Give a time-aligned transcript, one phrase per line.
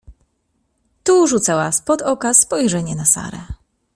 [1.03, 3.39] —Tu rzucała spod oka spojrzenie na Sarę.